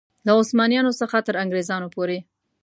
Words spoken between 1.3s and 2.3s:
انګرېزانو پورې.